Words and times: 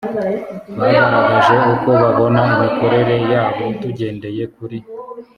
bagaragaje 0.79 1.55
uko 1.73 1.89
babona 2.01 2.39
imikorere 2.53 3.15
yabo 3.31 3.63
tugendeye 3.81 4.43
kuri 4.55 4.77